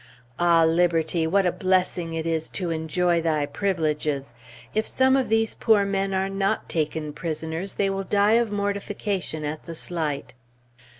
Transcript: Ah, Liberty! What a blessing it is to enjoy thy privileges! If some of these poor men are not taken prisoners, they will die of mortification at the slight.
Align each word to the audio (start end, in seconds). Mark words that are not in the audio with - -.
Ah, 0.39 0.63
Liberty! 0.63 1.27
What 1.27 1.45
a 1.45 1.51
blessing 1.51 2.11
it 2.15 2.25
is 2.25 2.49
to 2.57 2.71
enjoy 2.71 3.21
thy 3.21 3.45
privileges! 3.45 4.33
If 4.73 4.83
some 4.87 5.15
of 5.15 5.29
these 5.29 5.53
poor 5.53 5.85
men 5.85 6.11
are 6.11 6.27
not 6.27 6.67
taken 6.67 7.13
prisoners, 7.13 7.73
they 7.73 7.87
will 7.91 8.05
die 8.05 8.31
of 8.41 8.51
mortification 8.51 9.45
at 9.45 9.65
the 9.65 9.75
slight. 9.75 10.33